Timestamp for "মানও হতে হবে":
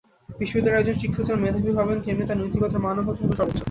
2.85-3.35